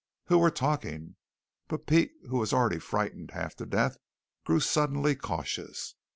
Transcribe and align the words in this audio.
"Who 0.29 0.39
were 0.39 0.49
talking?" 0.49 1.15
But 1.67 1.85
Pete, 1.85 2.11
who 2.27 2.39
was 2.39 2.51
already 2.53 2.79
frightened 2.79 3.29
half 3.35 3.53
to 3.57 3.67
death, 3.67 3.97
grew 4.45 4.59
suddenly 4.59 5.15
cautious. 5.15 5.93